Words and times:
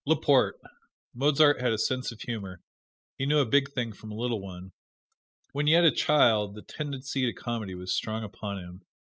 Laporte: 0.07 0.59
Mozart 1.13 1.61
had 1.61 1.71
a 1.71 1.77
sense 1.77 2.11
of 2.11 2.21
humor. 2.21 2.59
He 3.19 3.27
knew 3.27 3.37
a 3.37 3.45
big 3.45 3.69
thing 3.71 3.93
from 3.93 4.11
a 4.11 4.15
little 4.17 4.41
one. 4.41 4.71
When 5.51 5.67
yet 5.67 5.85
a 5.85 5.91
child 5.91 6.55
the 6.55 6.63
tendency 6.63 7.23
to 7.27 7.33
comedy 7.33 7.75
was 7.75 7.93
strong 7.93 8.23
upon 8.23 8.57
him. 8.57 8.81